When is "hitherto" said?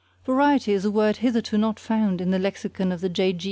1.17-1.59